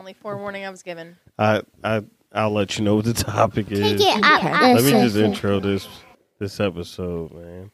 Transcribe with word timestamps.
only 0.00 0.14
forewarning 0.14 0.64
I 0.64 0.70
was 0.70 0.82
given. 0.82 1.16
I 1.38 1.62
I 1.84 2.02
I'll 2.32 2.50
let 2.52 2.78
you 2.78 2.84
know 2.84 2.96
what 2.96 3.04
the 3.04 3.12
topic 3.12 3.70
is. 3.70 4.00
Take 4.00 4.16
it 4.16 4.24
out. 4.24 4.42
Let 4.42 4.82
me 4.82 4.92
just 4.92 5.14
intro 5.14 5.60
this 5.60 5.86
this 6.38 6.58
episode, 6.58 7.32
man. 7.32 7.70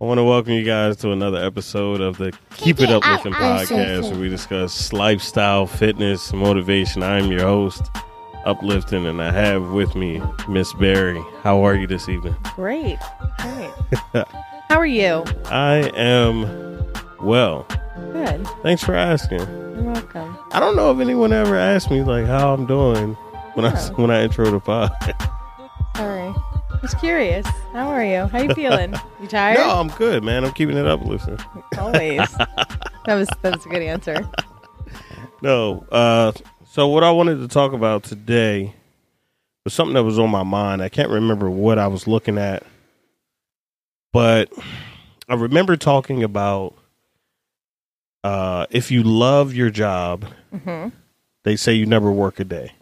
I 0.00 0.04
want 0.04 0.18
to 0.18 0.24
welcome 0.24 0.54
you 0.54 0.64
guys 0.64 0.96
to 0.98 1.12
another 1.12 1.38
episode 1.38 2.00
of 2.00 2.16
the 2.16 2.36
Keep 2.56 2.80
It 2.80 2.90
it 2.90 2.90
Uplifting 2.90 3.34
out, 3.34 3.66
podcast, 3.68 4.10
where 4.10 4.18
we 4.18 4.28
discuss 4.28 4.92
lifestyle, 4.92 5.66
fitness, 5.66 6.32
motivation. 6.32 7.02
I'm 7.02 7.30
your 7.30 7.42
host, 7.42 7.82
Uplifting, 8.44 9.06
and 9.06 9.22
I 9.22 9.30
have 9.30 9.70
with 9.70 9.94
me 9.94 10.20
Miss 10.48 10.72
Barry. 10.74 11.22
How 11.42 11.62
are 11.62 11.76
you 11.76 11.86
this 11.86 12.08
evening? 12.08 12.34
Great. 12.56 12.98
Great. 13.38 13.70
How 14.68 14.78
are 14.78 14.86
you? 14.86 15.22
I 15.44 15.92
am 15.94 16.92
well. 17.20 17.66
Good. 18.12 18.44
Thanks 18.62 18.82
for 18.82 18.94
asking. 18.94 19.69
You're 19.80 19.92
welcome. 19.92 20.36
I 20.52 20.60
don't 20.60 20.76
know 20.76 20.90
if 20.90 21.00
anyone 21.00 21.32
ever 21.32 21.56
asked 21.56 21.90
me 21.90 22.02
like 22.02 22.26
how 22.26 22.52
I'm 22.52 22.66
doing 22.66 23.14
when 23.54 23.64
I 23.64 23.70
when 23.92 24.10
I 24.10 24.24
intro 24.24 24.50
the 24.50 24.60
pod. 24.60 24.92
Sorry. 25.96 26.28
I 26.28 26.78
was 26.82 26.92
curious. 26.94 27.46
How 27.72 27.88
are 27.88 28.04
you? 28.04 28.26
How 28.26 28.42
you 28.42 28.52
feeling? 28.52 28.94
You 29.22 29.26
tired? 29.26 29.56
no, 29.56 29.70
I'm 29.70 29.88
good, 29.88 30.22
man. 30.22 30.44
I'm 30.44 30.52
keeping 30.52 30.76
it 30.76 30.86
up. 30.86 31.00
Listen. 31.02 31.38
Always. 31.78 32.18
that 33.06 33.14
was 33.14 33.28
that 33.40 33.54
was 33.54 33.64
a 33.64 33.68
good 33.70 33.80
answer. 33.80 34.28
No. 35.40 35.86
Uh, 35.90 36.32
so 36.66 36.88
what 36.88 37.02
I 37.02 37.10
wanted 37.10 37.36
to 37.36 37.48
talk 37.48 37.72
about 37.72 38.02
today 38.02 38.74
was 39.64 39.72
something 39.72 39.94
that 39.94 40.04
was 40.04 40.18
on 40.18 40.28
my 40.28 40.42
mind. 40.42 40.82
I 40.82 40.90
can't 40.90 41.08
remember 41.08 41.48
what 41.48 41.78
I 41.78 41.86
was 41.86 42.06
looking 42.06 42.36
at, 42.36 42.64
but 44.12 44.52
I 45.26 45.36
remember 45.36 45.78
talking 45.78 46.22
about 46.22 46.74
uh, 48.24 48.66
if 48.70 48.90
you 48.90 49.02
love 49.02 49.54
your 49.54 49.70
job, 49.70 50.26
hmm 50.64 50.88
they 51.42 51.56
say 51.56 51.72
you 51.72 51.86
never 51.86 52.12
work 52.12 52.38
a 52.38 52.44
day. 52.44 52.72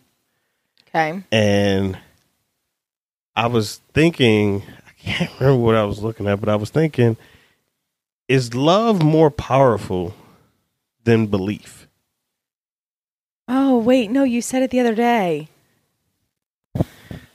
Okay. 0.89 1.23
And 1.31 1.97
I 3.37 3.47
was 3.47 3.81
thinking, 3.95 4.63
I 4.87 4.91
can't 4.99 5.31
remember 5.41 5.63
what 5.65 5.75
I 5.77 5.85
was 5.85 6.01
looking 6.03 6.27
at, 6.27 6.41
but 6.41 6.49
I 6.49 6.57
was 6.57 6.71
thinking, 6.71 7.17
is 8.27 8.55
love 8.55 9.03
more 9.03 9.31
powerful 9.31 10.13
than 11.05 11.27
belief? 11.29 11.87
Oh 13.47 13.79
wait, 13.79 14.11
no, 14.11 14.25
you 14.25 14.43
said 14.43 14.63
it 14.63 14.71
the 14.71 14.81
other 14.81 14.95
day. 14.95 15.49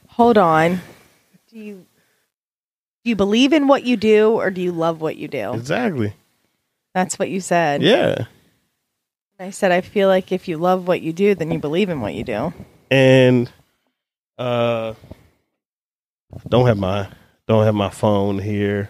Hold 0.09 0.38
on. 0.38 0.81
Do 1.49 1.58
you 1.58 1.86
do 3.03 3.09
you 3.09 3.16
believe 3.16 3.53
in 3.53 3.67
what 3.67 3.83
you 3.83 3.97
do 3.97 4.33
or 4.33 4.52
do 4.52 4.61
you 4.61 4.72
love 4.72 5.02
what 5.02 5.16
you 5.17 5.27
do? 5.27 5.53
Exactly. 5.53 6.14
That's 6.94 7.17
what 7.17 7.30
you 7.30 7.39
said. 7.41 7.81
Yeah. 7.81 8.25
I 9.39 9.49
said 9.49 9.72
I 9.72 9.81
feel 9.81 10.08
like 10.08 10.31
if 10.31 10.47
you 10.47 10.58
love 10.58 10.88
what 10.88 11.02
you 11.02 11.11
do, 11.11 11.36
then 11.36 11.52
you 11.52 11.59
believe 11.59 11.89
in 11.89 12.02
what 12.02 12.13
you 12.13 12.23
do. 12.23 12.53
and 12.91 13.52
uh 14.38 14.94
don't 16.49 16.66
have 16.67 16.77
my 16.77 17.08
don't 17.47 17.64
have 17.66 17.75
my 17.75 17.89
phone 17.89 18.39
here 18.39 18.89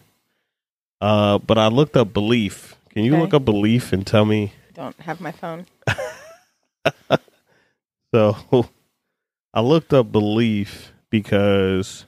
uh 1.02 1.38
but 1.38 1.58
i 1.58 1.68
looked 1.68 1.98
up 1.98 2.14
belief 2.14 2.76
can 2.92 3.04
you 3.04 3.12
Okay. 3.14 3.22
look 3.22 3.34
up 3.34 3.44
belief 3.44 3.92
and 3.92 4.08
tell 4.08 4.24
me 4.24 4.54
Don't 4.74 4.98
have 5.02 5.20
my 5.20 5.32
phone. 5.34 5.66
so 8.14 8.38
i 9.54 9.60
looked 9.62 9.94
up 9.94 10.12
belief 10.12 10.92
because 11.10 12.06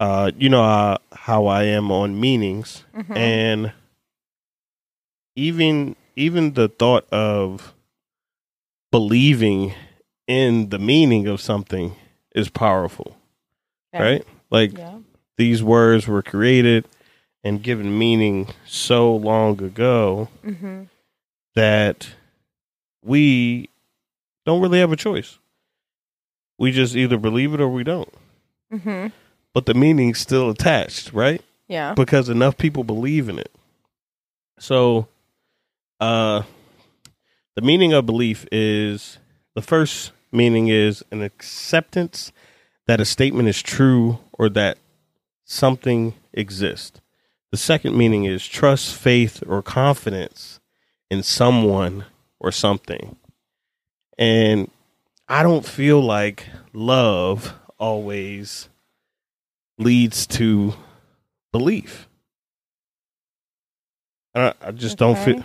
uh 0.00 0.30
you 0.36 0.48
know 0.48 0.64
uh, 0.64 0.98
how 1.12 1.46
i 1.46 1.62
am 1.64 1.92
on 1.92 2.18
meanings 2.18 2.84
Mhm. 2.96 3.16
and 3.16 3.72
even 5.36 5.94
even 6.16 6.54
the 6.54 6.68
thought 6.68 7.06
of 7.12 7.74
believing 8.90 9.74
in 10.26 10.70
the 10.70 10.78
meaning 10.78 11.26
of 11.26 11.40
something 11.40 11.94
is 12.34 12.48
powerful 12.48 13.16
right 13.94 14.24
like 14.50 14.76
Yeah. 14.76 14.98
these 15.38 15.62
words 15.62 16.06
were 16.06 16.22
created 16.22 16.86
and 17.44 17.62
given 17.62 17.96
meaning 17.98 18.48
so 18.66 19.14
long 19.14 19.62
ago 19.62 20.28
Mm-hmm. 20.44 20.84
that 21.54 22.08
we 23.04 23.68
don't 24.44 24.60
really 24.60 24.80
have 24.80 24.92
a 24.92 24.96
choice 24.96 25.38
we 26.58 26.72
just 26.72 26.96
either 26.96 27.18
believe 27.18 27.54
it 27.54 27.60
or 27.60 27.68
we 27.68 27.84
don't 27.84 28.12
Mm-hmm. 28.72 29.08
but 29.54 29.66
the 29.66 29.74
meaning's 29.74 30.18
still 30.18 30.50
attached 30.50 31.12
right 31.12 31.40
Yeah. 31.68 31.94
because 31.94 32.28
enough 32.28 32.56
people 32.56 32.82
believe 32.84 33.28
in 33.28 33.38
it. 33.38 33.50
So, 34.58 35.06
uh, 36.00 36.42
the 37.54 37.62
meaning 37.62 37.92
of 37.92 38.06
belief 38.06 38.46
is 38.52 39.18
the 39.54 39.62
first 39.62 40.12
meaning 40.32 40.68
is 40.68 41.02
an 41.10 41.22
acceptance 41.22 42.32
that 42.86 43.00
a 43.00 43.04
statement 43.04 43.48
is 43.48 43.62
true 43.62 44.18
or 44.32 44.48
that 44.50 44.78
something 45.44 46.14
exists. 46.32 47.00
The 47.50 47.56
second 47.56 47.96
meaning 47.96 48.24
is 48.24 48.46
trust, 48.46 48.94
faith, 48.94 49.42
or 49.46 49.62
confidence 49.62 50.60
in 51.10 51.22
someone 51.22 52.04
or 52.38 52.52
something. 52.52 53.16
And 54.18 54.70
I 55.28 55.42
don't 55.42 55.64
feel 55.64 56.00
like 56.00 56.46
love 56.72 57.54
always 57.78 58.68
leads 59.78 60.26
to 60.26 60.74
belief. 61.52 62.08
I, 64.34 64.52
I 64.60 64.70
just 64.72 64.98
don't 64.98 65.16
feel. 65.16 65.42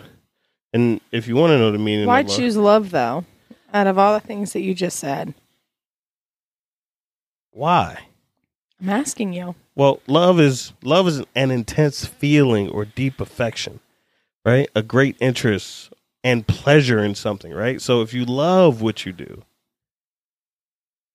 And 0.73 1.01
if 1.11 1.27
you 1.27 1.35
want 1.35 1.51
to 1.51 1.57
know 1.57 1.71
the 1.71 1.77
meaning, 1.77 2.07
Why 2.07 2.21
of 2.21 2.27
love, 2.27 2.37
choose 2.37 2.57
love 2.57 2.91
though? 2.91 3.25
Out 3.73 3.87
of 3.87 3.97
all 3.97 4.13
the 4.13 4.25
things 4.25 4.53
that 4.53 4.61
you 4.61 4.73
just 4.73 4.99
said, 4.99 5.33
why? 7.51 7.99
I'm 8.81 8.89
asking 8.89 9.33
you. 9.33 9.55
Well, 9.75 10.01
love 10.07 10.39
is 10.39 10.73
love 10.83 11.07
is 11.07 11.23
an 11.35 11.51
intense 11.51 12.05
feeling 12.05 12.69
or 12.69 12.85
deep 12.85 13.21
affection, 13.21 13.79
right? 14.45 14.69
A 14.75 14.81
great 14.81 15.15
interest 15.19 15.93
and 16.23 16.47
pleasure 16.47 17.03
in 17.03 17.15
something, 17.15 17.53
right? 17.53 17.81
So 17.81 18.01
if 18.01 18.13
you 18.13 18.25
love 18.25 18.81
what 18.81 19.05
you 19.05 19.11
do, 19.11 19.43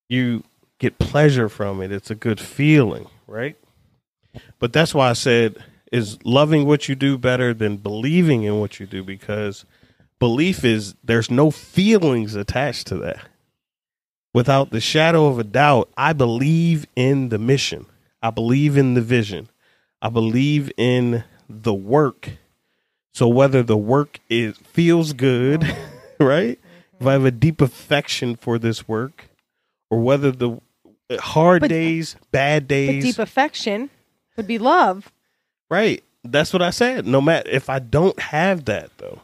you 0.09 0.45
get 0.79 0.99
pleasure 0.99 1.49
from 1.49 1.83
it. 1.83 1.93
It's 1.93 2.11
a 2.11 2.15
good 2.15 2.41
feeling, 2.41 3.07
right? 3.27 3.57
But 4.59 4.73
that's 4.73 4.95
why 4.95 5.11
I 5.11 5.15
said 5.15 5.63
is 5.93 6.19
loving 6.25 6.67
what 6.67 6.89
you 6.89 6.95
do 6.95 7.17
better 7.19 7.55
than 7.55 7.77
believing 7.77 8.43
in 8.43 8.59
what 8.61 8.81
you 8.81 8.87
do 8.87 9.03
because 9.05 9.65
belief 10.19 10.65
is 10.65 10.95
there's 11.05 11.31
no 11.31 11.51
feelings 11.51 12.35
attached 12.35 12.87
to 12.89 12.97
that. 12.99 13.21
Without 14.35 14.71
the 14.71 14.81
shadow 14.81 15.27
of 15.27 15.39
a 15.39 15.45
doubt, 15.45 15.89
I 15.97 16.13
believe 16.13 16.87
in 16.95 17.31
the 17.31 17.39
mission. 17.39 17.87
I 18.23 18.31
believe 18.31 18.77
in 18.77 18.95
the 18.95 19.01
vision. 19.01 19.49
I 20.03 20.09
believe 20.11 20.71
in 20.77 21.25
the 21.49 21.73
work. 21.75 22.31
So 23.15 23.29
whether 23.29 23.63
the 23.63 23.79
work 23.79 24.19
is 24.29 24.59
feels 24.59 25.15
good, 25.15 25.65
right? 26.21 26.59
If 27.01 27.07
I 27.07 27.13
have 27.13 27.25
a 27.25 27.31
deep 27.31 27.61
affection 27.61 28.37
for 28.37 28.59
this 28.59 28.87
work, 28.87 29.29
or 29.91 30.01
whether 30.01 30.31
the 30.31 30.61
hard 31.19 31.61
But- 31.61 31.71
days, 31.71 32.17
bad 32.31 32.69
days, 32.69 33.05
deep 33.05 33.19
affection 33.19 33.89
would 34.37 34.47
be 34.47 34.59
love. 34.59 35.13
Right. 35.71 36.03
That's 36.25 36.53
what 36.53 36.63
I 36.63 36.71
said. 36.71 37.07
No 37.07 37.21
matter 37.21 37.49
if 37.51 37.69
I 37.71 37.79
don't 37.79 38.19
have 38.19 38.65
that 38.67 38.91
though, 38.99 39.21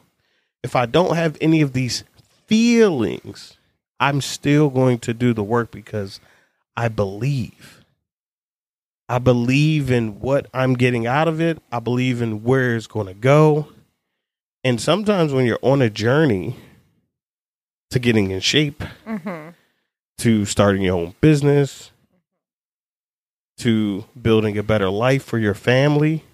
if 0.63 0.77
I 0.77 0.87
don't 0.87 1.17
have 1.17 1.37
any 1.41 1.61
of 1.63 1.73
these 1.73 2.05
feelings, 2.47 3.57
I'm 3.99 4.21
still 4.21 4.69
going 4.71 4.99
to 5.01 5.15
do 5.15 5.33
the 5.35 5.43
work 5.43 5.71
because 5.71 6.21
I 6.77 6.89
believe. 6.89 7.85
I 9.09 9.19
believe 9.19 9.91
in 9.91 10.21
what 10.21 10.47
I'm 10.55 10.75
getting 10.75 11.07
out 11.07 11.29
of 11.29 11.41
it. 11.41 11.61
I 11.71 11.81
believe 11.81 12.23
in 12.23 12.45
where 12.45 12.77
it's 12.77 12.87
going 12.87 13.09
to 13.09 13.15
go. 13.15 13.69
And 14.65 14.81
sometimes 14.81 15.33
when 15.33 15.45
you're 15.45 15.59
on 15.61 15.83
a 15.83 15.91
journey 15.91 16.57
to 17.91 17.99
getting 17.99 18.31
in 18.31 18.41
shape, 18.41 18.83
Mm-hmm. 19.07 19.51
to 20.19 20.45
starting 20.47 20.83
your 20.83 20.97
own 20.97 21.15
business, 21.21 21.91
to 23.59 24.05
building 24.21 24.57
a 24.57 24.63
better 24.63 24.89
life 24.89 25.25
for 25.25 25.39
your 25.39 25.55
family, 25.55 26.25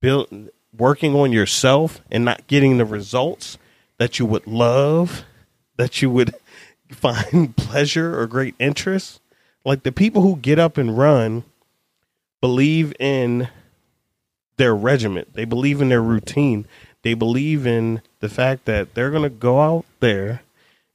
build 0.00 0.50
working 0.76 1.14
on 1.14 1.32
yourself 1.32 2.00
and 2.10 2.24
not 2.24 2.46
getting 2.46 2.78
the 2.78 2.84
results 2.84 3.58
that 3.98 4.18
you 4.18 4.26
would 4.26 4.46
love, 4.46 5.24
that 5.76 6.00
you 6.00 6.10
would 6.10 6.34
find 6.90 7.56
pleasure 7.56 8.18
or 8.18 8.26
great 8.26 8.54
interest. 8.58 9.20
Like 9.64 9.82
the 9.82 9.92
people 9.92 10.22
who 10.22 10.36
get 10.36 10.58
up 10.58 10.78
and 10.78 10.96
run 10.96 11.44
believe 12.40 12.94
in 12.98 13.48
their 14.56 14.74
regiment. 14.74 15.34
They 15.34 15.44
believe 15.44 15.80
in 15.80 15.88
their 15.88 16.02
routine. 16.02 16.66
They 17.02 17.14
believe 17.14 17.66
in 17.66 18.02
the 18.20 18.28
fact 18.28 18.66
that 18.66 18.94
they're 18.94 19.10
going 19.10 19.22
to 19.22 19.30
go 19.30 19.60
out 19.60 19.84
there, 20.00 20.42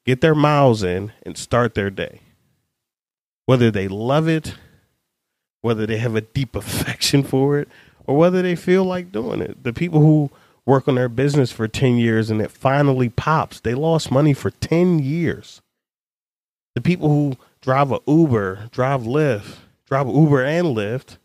get 0.06 0.22
their 0.22 0.36
miles 0.36 0.84
in, 0.84 1.12
and 1.24 1.38
start 1.38 1.74
their 1.74 1.90
day. 1.90 2.22
Whether 3.46 3.72
they 3.72 3.88
love 3.88 4.28
it, 4.28 4.56
whether 5.62 5.86
they 5.86 5.98
have 5.98 6.16
a 6.16 6.22
deep 6.22 6.56
affection 6.56 7.24
for 7.24 7.60
it, 7.60 7.68
or 8.08 8.18
whether 8.18 8.42
they 8.42 8.56
feel 8.56 8.84
like 8.84 9.12
doing 9.12 9.42
it. 9.42 9.64
The 9.64 9.74
people 9.74 10.00
who 10.00 10.30
work 10.66 10.88
on 10.88 10.96
their 10.96 11.10
business 11.10 11.52
for 11.52 11.68
10 11.68 11.98
years 11.98 12.30
and 12.30 12.42
it 12.42 12.52
finally 12.52 13.10
pops. 13.10 13.60
They 13.60 13.74
lost 13.76 14.12
money 14.12 14.34
for 14.34 14.50
10 14.50 15.00
years. 15.00 15.62
The 16.74 16.82
people 16.82 17.10
who 17.10 17.38
drive 17.62 17.92
a 17.92 18.00
Uber, 18.08 18.70
drive 18.72 19.02
Lyft, 19.02 19.58
drive 19.88 20.08
Uber 20.08 20.44
and 20.44 20.68
Lyft, 20.68 21.18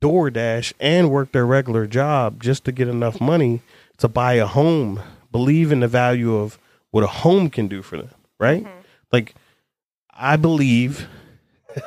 DoorDash, 0.00 0.72
and 0.80 1.10
work 1.10 1.32
their 1.32 1.46
regular 1.46 1.86
job 1.86 2.40
just 2.40 2.64
to 2.64 2.72
get 2.72 2.88
enough 2.88 3.20
money 3.20 3.62
to 3.98 4.08
buy 4.08 4.34
a 4.34 4.46
home, 4.46 5.02
believe 5.32 5.72
in 5.72 5.80
the 5.80 5.88
value 5.88 6.36
of 6.36 6.58
what 6.90 7.04
a 7.04 7.08
home 7.08 7.50
can 7.50 7.68
do 7.68 7.82
for 7.82 7.96
them, 7.96 8.10
right? 8.38 8.64
Mm-hmm. 8.64 8.78
Like, 9.12 9.34
I 10.12 10.36
believe, 10.36 11.08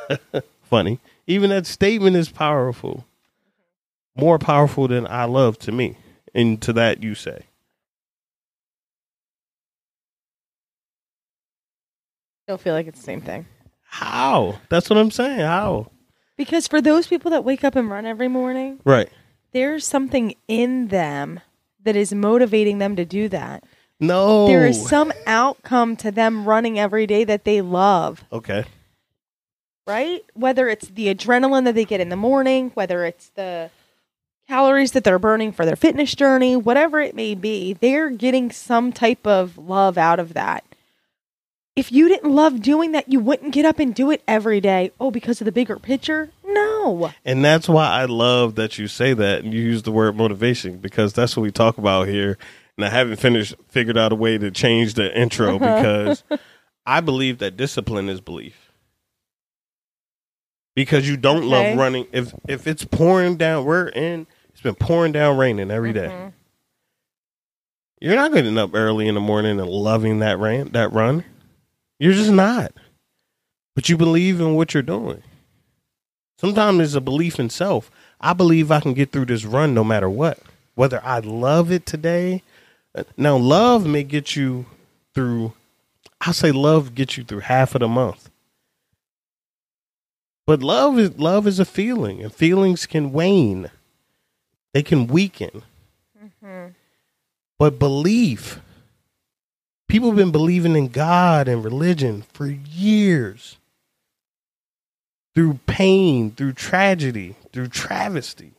funny, 0.61 0.99
even 1.25 1.49
that 1.49 1.65
statement 1.65 2.17
is 2.17 2.29
powerful, 2.29 3.05
more 4.15 4.37
powerful 4.39 4.87
than 4.87 5.05
I 5.07 5.25
love 5.25 5.57
to 5.59 5.71
me. 5.71 5.97
And 6.33 6.61
to 6.63 6.73
that, 6.73 7.03
you 7.03 7.13
say, 7.15 7.45
I 12.47 12.51
don't 12.51 12.61
feel 12.61 12.73
like 12.73 12.87
it's 12.87 12.99
the 12.99 13.05
same 13.05 13.21
thing. 13.21 13.45
how? 13.83 14.59
That's 14.69 14.89
what 14.89 14.97
I'm 14.97 15.11
saying. 15.11 15.39
How? 15.39 15.91
Because 16.37 16.67
for 16.67 16.81
those 16.81 17.07
people 17.07 17.31
that 17.31 17.43
wake 17.43 17.63
up 17.63 17.75
and 17.75 17.89
run 17.89 18.05
every 18.05 18.27
morning, 18.29 18.79
Right. 18.85 19.09
there's 19.51 19.85
something 19.85 20.33
in 20.47 20.87
them 20.87 21.39
that 21.83 21.95
is 21.95 22.13
motivating 22.13 22.77
them 22.79 22.95
to 22.95 23.05
do 23.05 23.27
that. 23.29 23.63
No. 23.99 24.47
There 24.47 24.65
is 24.65 24.87
some 24.87 25.11
outcome 25.27 25.95
to 25.97 26.09
them 26.11 26.47
running 26.47 26.79
every 26.79 27.05
day 27.05 27.23
that 27.25 27.43
they 27.43 27.61
love, 27.61 28.23
Okay. 28.31 28.63
right? 29.85 30.23
Whether 30.33 30.69
it's 30.69 30.87
the 30.87 31.13
adrenaline 31.13 31.65
that 31.65 31.75
they 31.75 31.85
get 31.85 31.99
in 32.01 32.09
the 32.09 32.15
morning, 32.15 32.71
whether 32.73 33.03
it's 33.05 33.29
the 33.29 33.69
calories 34.51 34.91
that 34.91 35.05
they're 35.05 35.17
burning 35.17 35.53
for 35.53 35.65
their 35.65 35.77
fitness 35.77 36.13
journey, 36.13 36.57
whatever 36.57 36.99
it 36.99 37.15
may 37.15 37.33
be, 37.33 37.71
they're 37.71 38.09
getting 38.09 38.51
some 38.51 38.91
type 38.91 39.25
of 39.25 39.57
love 39.57 39.97
out 39.97 40.19
of 40.19 40.33
that. 40.33 40.65
If 41.73 41.89
you 41.89 42.09
didn't 42.09 42.33
love 42.33 42.61
doing 42.61 42.91
that, 42.91 43.09
you 43.09 43.21
wouldn't 43.21 43.53
get 43.53 43.63
up 43.63 43.79
and 43.79 43.95
do 43.95 44.11
it 44.11 44.21
every 44.27 44.59
day. 44.59 44.91
Oh, 44.99 45.09
because 45.09 45.39
of 45.39 45.45
the 45.45 45.53
bigger 45.53 45.79
picture? 45.79 46.31
No. 46.45 47.13
And 47.23 47.45
that's 47.45 47.69
why 47.69 47.87
I 47.87 48.03
love 48.03 48.55
that 48.55 48.77
you 48.77 48.89
say 48.89 49.13
that 49.13 49.41
and 49.45 49.53
you 49.53 49.61
use 49.61 49.83
the 49.83 49.91
word 49.93 50.17
motivation 50.17 50.79
because 50.79 51.13
that's 51.13 51.37
what 51.37 51.43
we 51.43 51.51
talk 51.51 51.77
about 51.77 52.09
here. 52.09 52.37
And 52.77 52.85
I 52.85 52.89
haven't 52.89 53.21
finished 53.21 53.55
figured 53.69 53.97
out 53.97 54.11
a 54.11 54.15
way 54.15 54.37
to 54.37 54.51
change 54.51 54.95
the 54.95 55.17
intro 55.17 55.59
because 55.59 56.25
I 56.85 56.99
believe 56.99 57.37
that 57.37 57.55
discipline 57.55 58.09
is 58.09 58.19
belief. 58.19 58.69
Because 60.75 61.07
you 61.07 61.15
don't 61.15 61.37
Okay. 61.45 61.47
love 61.47 61.77
running 61.77 62.07
if 62.11 62.33
if 62.49 62.67
it's 62.67 62.83
pouring 62.83 63.37
down 63.37 63.63
we're 63.63 63.87
in 63.89 64.27
it's 64.51 64.61
been 64.61 64.75
pouring 64.75 65.11
down 65.11 65.37
raining 65.37 65.71
every 65.71 65.93
day. 65.93 66.07
Mhm. 66.09 66.33
You're 67.99 68.15
not 68.15 68.33
getting 68.33 68.57
up 68.57 68.71
early 68.73 69.07
in 69.07 69.15
the 69.15 69.21
morning 69.21 69.59
and 69.59 69.69
loving 69.69 70.19
that 70.19 70.39
rain 70.39 70.69
that 70.71 70.91
run. 70.91 71.23
You're 71.99 72.13
just 72.13 72.31
not. 72.31 72.73
But 73.75 73.89
you 73.89 73.97
believe 73.97 74.39
in 74.41 74.55
what 74.55 74.73
you're 74.73 74.83
doing. 74.83 75.21
Sometimes 76.39 76.79
it's 76.81 76.93
a 76.95 77.01
belief 77.01 77.39
in 77.39 77.49
self. 77.49 77.91
I 78.19 78.33
believe 78.33 78.71
I 78.71 78.79
can 78.79 78.93
get 78.93 79.11
through 79.11 79.25
this 79.25 79.45
run 79.45 79.73
no 79.73 79.83
matter 79.83 80.09
what. 80.09 80.39
Whether 80.75 80.99
I 81.03 81.19
love 81.19 81.71
it 81.71 81.85
today. 81.85 82.41
uh, 82.95 83.03
Now 83.17 83.37
love 83.37 83.85
may 83.85 84.03
get 84.03 84.35
you 84.35 84.65
through 85.13 85.53
I'll 86.23 86.33
say 86.33 86.51
love 86.51 86.93
gets 86.93 87.17
you 87.17 87.23
through 87.23 87.39
half 87.39 87.73
of 87.75 87.79
the 87.79 87.87
month. 87.87 88.29
But 90.45 90.61
love 90.61 90.97
is 90.99 91.17
love 91.17 91.47
is 91.47 91.59
a 91.59 91.65
feeling 91.65 92.21
and 92.21 92.33
feelings 92.33 92.85
can 92.85 93.11
wane. 93.11 93.69
They 94.73 94.83
can 94.83 95.07
weaken. 95.07 95.63
Mhm. 96.43 96.73
But 97.59 97.77
belief, 97.77 98.59
people 99.87 100.09
have 100.09 100.17
been 100.17 100.31
believing 100.31 100.75
in 100.75 100.87
God 100.87 101.47
and 101.47 101.63
religion 101.63 102.23
for 102.33 102.47
years. 102.47 103.57
Through 105.33 105.59
pain, 105.65 106.31
through 106.31 106.53
tragedy, 106.53 107.35
through 107.53 107.69
travesty. 107.69 108.53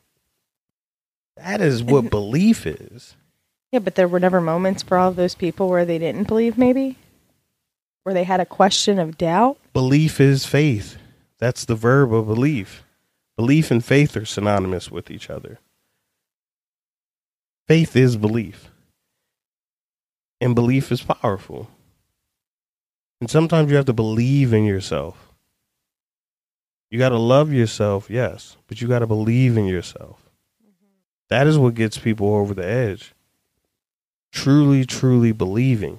That 1.37 1.61
is 1.61 1.83
what 1.83 2.11
belief 2.11 2.67
is. 2.67 3.15
Yeah, 3.73 3.81
but 3.81 3.95
there 3.95 4.09
were 4.09 4.21
never 4.21 4.41
moments 4.41 4.83
for 4.83 4.99
all 4.99 5.09
of 5.09 5.17
those 5.17 5.35
people 5.35 5.69
where 5.69 5.85
they 5.85 5.99
didn't 5.99 6.29
believe, 6.29 6.57
maybe? 6.59 6.99
Where 8.05 8.15
they 8.15 8.25
had 8.25 8.41
a 8.41 8.47
question 8.47 8.99
of 8.99 9.17
doubt? 9.19 9.59
Belief 9.73 10.21
is 10.21 10.45
faith. 10.45 10.97
That's 11.39 11.65
the 11.65 11.75
verb 11.75 12.13
of 12.13 12.27
belief. 12.27 12.85
Belief 13.37 13.71
and 13.71 13.85
faith 13.85 14.17
are 14.17 14.27
synonymous 14.27 14.91
with 14.91 15.11
each 15.11 15.31
other. 15.31 15.59
Faith 17.73 17.97
is 17.97 18.19
belief. 18.19 18.69
And 20.43 20.55
belief 20.55 20.93
is 20.93 21.01
powerful. 21.01 21.71
And 23.19 23.31
sometimes 23.31 23.71
you 23.71 23.79
have 23.79 23.87
to 23.87 23.95
believe 23.95 24.53
in 24.53 24.67
yourself. 24.67 25.33
You 26.91 26.99
got 26.99 27.09
to 27.09 27.19
love 27.19 27.51
yourself, 27.51 28.11
yes, 28.11 28.59
but 28.69 28.83
you 28.83 28.89
got 28.89 28.99
to 28.99 29.07
believe 29.07 29.57
in 29.57 29.65
yourself. 29.65 30.21
That 31.31 31.47
is 31.47 31.57
what 31.57 31.75
gets 31.75 31.97
people 31.97 32.35
over 32.35 32.53
the 32.53 32.67
edge. 32.67 33.15
Truly, 34.33 34.85
truly 34.85 35.33
believing. 35.33 35.99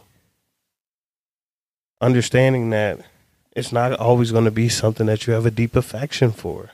Understanding 2.00 2.70
that 2.70 3.00
it's 3.56 3.72
not 3.72 3.94
always 3.94 4.32
going 4.32 4.46
to 4.46 4.52
be 4.52 4.70
something 4.70 5.08
that 5.08 5.26
you 5.26 5.34
have 5.34 5.48
a 5.48 5.50
deep 5.50 5.76
affection 5.76 6.32
for. 6.32 6.70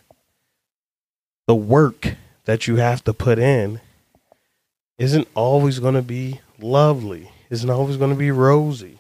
The 1.48 1.56
work 1.56 2.16
that 2.44 2.68
you 2.68 2.76
have 2.76 3.02
to 3.06 3.14
put 3.14 3.40
in 3.40 3.80
isn't 5.00 5.28
always 5.34 5.80
going 5.80 5.96
to 5.96 6.02
be 6.04 6.42
lovely, 6.60 7.32
isn't 7.50 7.70
always 7.70 7.98
going 7.98 8.12
to 8.12 8.18
be 8.18 8.30
rosy, 8.32 9.00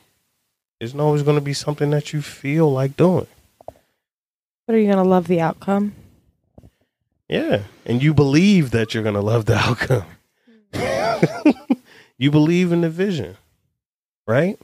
isn't 0.79 0.99
always 0.99 1.21
going 1.23 1.37
to 1.37 1.41
be 1.43 1.53
something 1.53 1.91
that 1.91 2.13
you 2.13 2.21
feel 2.21 2.71
like 2.71 2.97
doing. 2.97 3.27
But 4.65 4.75
are 4.75 4.79
you 4.79 4.85
going 4.91 5.03
to 5.03 5.09
love 5.09 5.27
the 5.27 5.41
outcome? 5.41 5.93
Yeah. 7.27 7.63
And 7.85 8.01
you 8.01 8.13
believe 8.13 8.71
that 8.71 8.93
you're 8.93 9.03
going 9.03 9.15
to 9.15 9.21
love 9.21 9.45
the 9.45 9.55
outcome. 9.57 10.05
you 12.17 12.31
believe 12.31 12.71
in 12.71 12.81
the 12.81 12.89
vision, 12.89 13.37
right? 14.27 14.57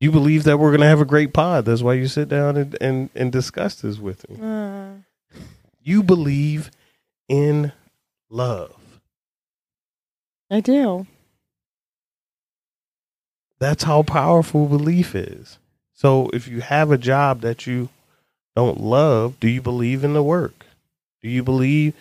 You 0.00 0.10
believe 0.10 0.44
that 0.44 0.58
we're 0.58 0.70
going 0.70 0.80
to 0.80 0.86
have 0.88 1.00
a 1.00 1.04
great 1.04 1.32
pod. 1.32 1.64
That's 1.64 1.80
why 1.82 1.94
you 1.94 2.08
sit 2.08 2.28
down 2.28 2.56
and, 2.56 2.76
and, 2.80 3.10
and 3.14 3.30
discuss 3.30 3.76
this 3.76 3.98
with 3.98 4.28
me. 4.28 4.36
Uh, 4.44 4.94
You 5.80 6.02
believe 6.02 6.70
in 7.28 7.70
love. 8.28 8.74
I 10.52 10.60
do. 10.60 11.06
That's 13.58 13.84
how 13.84 14.02
powerful 14.02 14.66
belief 14.66 15.14
is. 15.14 15.58
So 15.94 16.28
if 16.32 16.48
you 16.48 16.60
have 16.60 16.90
a 16.90 16.98
job 16.98 17.40
that 17.42 17.66
you 17.66 17.88
don't 18.56 18.80
love, 18.80 19.38
do 19.40 19.48
you 19.48 19.62
believe 19.62 20.04
in 20.04 20.14
the 20.14 20.22
work? 20.22 20.66
Do 21.22 21.28
you 21.28 21.42
believe 21.42 21.94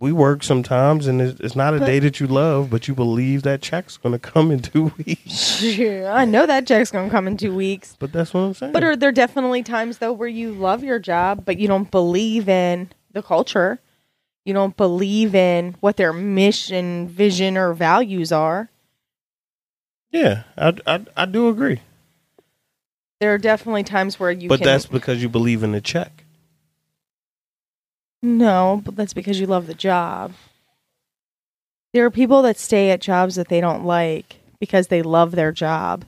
we 0.00 0.10
work 0.12 0.42
sometimes 0.42 1.06
and 1.06 1.20
it's 1.22 1.38
it's 1.40 1.54
not 1.54 1.74
a 1.74 1.78
But- 1.78 1.86
day 1.86 1.98
that 2.00 2.18
you 2.20 2.26
love, 2.26 2.70
but 2.70 2.88
you 2.88 2.94
believe 2.94 3.42
that 3.42 3.60
check's 3.62 3.96
going 3.98 4.12
to 4.14 4.18
come 4.18 4.50
in 4.50 4.60
two 4.72 4.92
weeks? 4.98 5.60
Sure, 5.60 6.10
I 6.10 6.24
know 6.24 6.46
that 6.46 6.66
check's 6.66 6.90
going 6.90 7.08
to 7.08 7.14
come 7.14 7.28
in 7.28 7.36
two 7.36 7.54
weeks. 7.54 7.94
But 7.98 8.12
that's 8.12 8.32
what 8.34 8.40
I'm 8.40 8.54
saying. 8.54 8.72
But 8.72 8.82
are 8.82 8.96
there 8.96 9.12
definitely 9.12 9.62
times, 9.62 9.98
though, 9.98 10.12
where 10.12 10.26
you 10.28 10.52
love 10.54 10.82
your 10.82 10.98
job, 10.98 11.44
but 11.44 11.58
you 11.58 11.68
don't 11.68 11.90
believe 11.90 12.48
in 12.48 12.90
the 13.12 13.22
culture? 13.22 13.78
You 14.44 14.54
don't 14.54 14.76
believe 14.76 15.34
in 15.34 15.76
what 15.80 15.96
their 15.96 16.12
mission, 16.12 17.08
vision, 17.08 17.56
or 17.56 17.72
values 17.74 18.32
are? 18.32 18.70
yeah, 20.10 20.42
I, 20.56 20.74
I, 20.86 21.00
I 21.16 21.24
do 21.24 21.48
agree. 21.48 21.80
There 23.20 23.32
are 23.32 23.38
definitely 23.38 23.84
times 23.84 24.20
where 24.20 24.30
you 24.30 24.48
but 24.48 24.58
can. 24.58 24.66
that's 24.66 24.86
because 24.86 25.22
you 25.22 25.28
believe 25.28 25.62
in 25.62 25.72
the 25.72 25.80
check. 25.80 26.24
No, 28.22 28.82
but 28.84 28.94
that's 28.94 29.14
because 29.14 29.40
you 29.40 29.46
love 29.46 29.66
the 29.66 29.74
job. 29.74 30.32
There 31.92 32.04
are 32.04 32.10
people 32.10 32.42
that 32.42 32.58
stay 32.58 32.90
at 32.90 33.00
jobs 33.00 33.36
that 33.36 33.48
they 33.48 33.60
don't 33.60 33.84
like 33.84 34.36
because 34.60 34.88
they 34.88 35.02
love 35.02 35.32
their 35.32 35.52
job. 35.52 36.04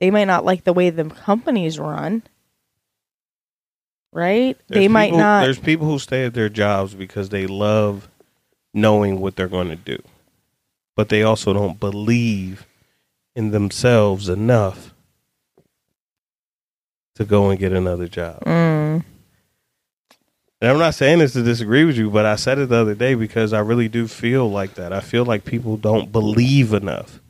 They 0.00 0.10
might 0.10 0.24
not 0.24 0.44
like 0.44 0.64
the 0.64 0.72
way 0.72 0.90
the 0.90 1.04
companies 1.04 1.78
run. 1.78 2.22
Right? 4.14 4.56
they 4.68 4.88
might 4.88 5.08
people- 5.08 5.18
not. 5.18 5.42
There's 5.42 5.58
people 5.58 5.86
who 5.86 5.98
stay 5.98 6.24
at 6.24 6.34
their 6.34 6.48
jobs 6.48 6.94
because 6.94 7.28
they 7.28 7.46
love 7.46 8.08
knowing 8.72 9.20
what 9.20 9.36
they're 9.36 9.48
going 9.48 9.68
to 9.68 9.76
do, 9.76 10.00
but 10.96 11.08
they 11.08 11.22
also 11.22 11.52
don't 11.52 11.78
believe 11.78 12.66
in 13.34 13.50
themselves 13.50 14.28
enough 14.28 14.94
to 17.16 17.24
go 17.24 17.50
and 17.50 17.58
get 17.58 17.72
another 17.72 18.08
job. 18.08 18.40
Mm. 18.44 19.04
And 20.60 20.70
I'm 20.70 20.78
not 20.78 20.94
saying 20.94 21.18
this 21.18 21.34
to 21.34 21.42
disagree 21.42 21.84
with 21.84 21.96
you, 21.96 22.08
but 22.10 22.24
I 22.24 22.36
said 22.36 22.58
it 22.58 22.70
the 22.70 22.76
other 22.76 22.94
day 22.94 23.14
because 23.14 23.52
I 23.52 23.60
really 23.60 23.88
do 23.88 24.08
feel 24.08 24.50
like 24.50 24.74
that. 24.74 24.92
I 24.92 25.00
feel 25.00 25.24
like 25.24 25.44
people 25.44 25.76
don't 25.76 26.10
believe 26.10 26.72
enough. 26.72 27.20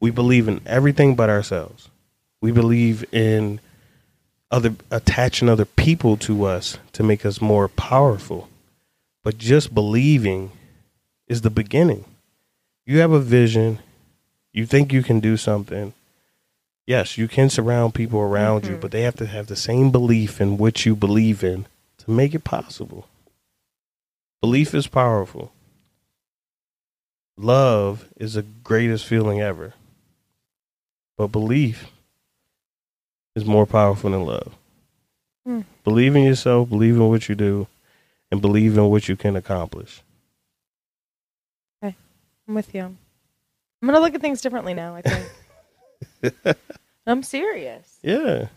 We 0.00 0.10
believe 0.10 0.48
in 0.48 0.60
everything 0.66 1.14
but 1.14 1.30
ourselves. 1.30 1.88
We 2.42 2.52
believe 2.52 3.04
in 3.10 3.60
other 4.50 4.74
attaching 4.90 5.48
other 5.48 5.64
people 5.64 6.16
to 6.18 6.44
us 6.44 6.78
to 6.92 7.02
make 7.02 7.24
us 7.26 7.40
more 7.40 7.68
powerful. 7.68 8.48
But 9.22 9.38
just 9.38 9.74
believing 9.74 10.52
is 11.26 11.40
the 11.40 11.50
beginning. 11.50 12.04
You 12.86 12.98
have 13.00 13.12
a 13.12 13.20
vision. 13.20 13.78
You 14.52 14.66
think 14.66 14.92
you 14.92 15.02
can 15.02 15.20
do 15.20 15.36
something. 15.36 15.94
Yes, 16.86 17.16
you 17.16 17.28
can 17.28 17.48
surround 17.48 17.94
people 17.94 18.20
around 18.20 18.66
you, 18.66 18.76
Mhm. 18.76 18.80
but 18.80 18.90
they 18.90 19.02
have 19.02 19.16
to 19.16 19.26
have 19.26 19.46
the 19.46 19.56
same 19.56 19.90
belief 19.90 20.40
in 20.40 20.58
what 20.58 20.84
you 20.84 20.94
believe 20.94 21.42
in 21.42 21.66
to 21.98 22.10
make 22.10 22.34
it 22.34 22.44
possible. 22.44 23.08
Belief 24.42 24.74
is 24.74 24.86
powerful. 24.86 25.52
Love 27.38 28.08
is 28.16 28.34
the 28.34 28.42
greatest 28.42 29.06
feeling 29.06 29.40
ever. 29.40 29.72
But 31.16 31.28
belief 31.28 31.86
is 33.34 33.44
more 33.44 33.66
powerful 33.66 34.10
than 34.10 34.24
love. 34.24 34.54
Hmm. 35.46 35.60
Believe 35.84 36.16
in 36.16 36.24
yourself, 36.24 36.68
believe 36.68 36.94
in 36.94 37.08
what 37.08 37.28
you 37.28 37.34
do, 37.34 37.66
and 38.30 38.40
believe 38.40 38.78
in 38.78 38.88
what 38.88 39.08
you 39.08 39.16
can 39.16 39.36
accomplish. 39.36 40.02
Okay. 41.82 41.96
I'm 42.48 42.54
with 42.54 42.74
you. 42.74 42.82
I'm 42.82 43.88
gonna 43.88 44.00
look 44.00 44.14
at 44.14 44.20
things 44.20 44.40
differently 44.40 44.74
now. 44.74 44.96
I 44.96 45.02
think 45.02 46.56
I'm 47.06 47.22
serious. 47.22 47.98
Yeah. 48.02 48.48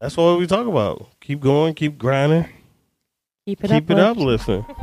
That's 0.00 0.16
what 0.16 0.38
we 0.38 0.46
talk 0.46 0.66
about. 0.68 1.08
Keep 1.20 1.40
going, 1.40 1.74
keep 1.74 1.98
grinding, 1.98 2.48
Keep 3.46 3.64
it 3.64 3.72
up. 3.72 3.82
keep 3.82 3.90
it 3.90 3.98
up. 3.98 4.16
uplifting. 4.16 4.64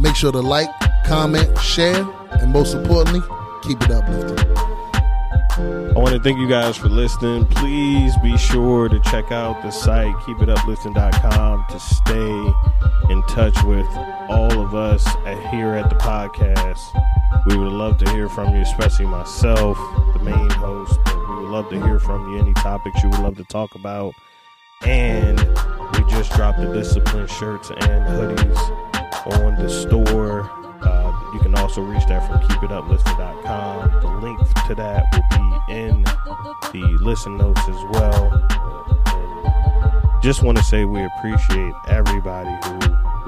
Make 0.00 0.16
sure 0.16 0.32
to 0.32 0.40
like, 0.40 0.68
comment, 1.14 1.56
share, 1.60 2.04
and 2.40 2.52
most 2.52 2.74
importantly, 2.74 3.20
keep 3.62 3.80
it 3.82 3.90
uplifting. 3.92 4.56
I 5.56 5.92
want 5.94 6.12
to 6.12 6.20
thank 6.20 6.40
you 6.40 6.48
guys 6.48 6.76
for 6.76 6.88
listening. 6.88 7.46
Please 7.46 8.16
be 8.16 8.36
sure 8.36 8.88
to 8.88 8.98
check 8.98 9.30
out 9.30 9.62
the 9.62 9.70
site, 9.70 10.12
keepituplifting.com, 10.26 11.66
to 11.70 11.78
stay 11.78 13.12
in 13.12 13.22
touch 13.28 13.54
with 13.62 13.86
all 14.28 14.58
of 14.58 14.74
us 14.74 15.06
at, 15.24 15.38
here 15.54 15.74
at 15.74 15.88
the 15.88 15.94
podcast. 15.94 16.82
We 17.46 17.58
would 17.58 17.72
love 17.72 17.96
to 17.98 18.10
hear 18.10 18.28
from 18.28 18.52
you, 18.52 18.62
especially 18.62 19.06
myself, 19.06 19.78
the 20.14 20.18
main 20.18 20.50
host. 20.50 20.98
We 21.06 21.36
would 21.36 21.50
love 21.50 21.70
to 21.70 21.80
hear 21.80 22.00
from 22.00 22.32
you 22.32 22.40
any 22.40 22.54
topics 22.54 23.04
you 23.04 23.10
would 23.10 23.20
love 23.20 23.36
to 23.36 23.44
talk 23.44 23.76
about. 23.76 24.14
And 24.84 25.38
we 25.38 26.10
just 26.10 26.32
dropped 26.32 26.58
the 26.58 26.72
discipline 26.74 27.28
shirts 27.28 27.70
and 27.70 28.04
hoodies 28.04 28.58
on 29.44 29.54
the 29.54 29.70
store. 29.70 30.63
You 31.34 31.40
can 31.40 31.54
also 31.56 31.82
reach 31.82 32.06
that 32.06 32.26
from 32.28 32.40
keepituplifting.com. 32.42 34.00
The 34.00 34.08
link 34.20 34.38
to 34.68 34.74
that 34.76 35.04
will 35.12 35.22
be 35.66 35.74
in 35.74 36.04
the 36.72 36.96
listen 37.02 37.36
notes 37.36 37.60
as 37.68 37.84
well. 37.90 38.30
Just 40.22 40.44
want 40.44 40.56
to 40.58 40.64
say 40.64 40.84
we 40.84 41.02
appreciate 41.02 41.74
everybody 41.88 42.56
who 42.64 42.78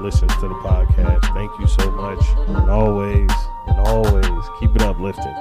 listens 0.01 0.33
to 0.35 0.47
the 0.47 0.55
podcast. 0.63 1.21
Thank 1.33 1.51
you 1.59 1.67
so 1.67 1.91
much. 1.91 2.25
And 2.47 2.69
always, 2.69 3.29
and 3.67 3.79
always 3.85 4.49
keep 4.59 4.73
it 4.73 4.81
uplifting. 4.81 5.35